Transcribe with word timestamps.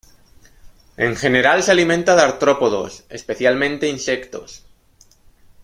En 0.97 1.15
general 1.15 1.61
se 1.61 1.69
alimenta 1.69 2.15
de 2.15 2.23
artrópodos, 2.23 3.03
especialmente 3.11 3.87
insectos. 3.87 4.65